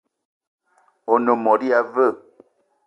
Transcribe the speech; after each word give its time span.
One 1.13 1.33
mot 1.43 1.61
ya 1.69 1.79
veu? 1.93 2.13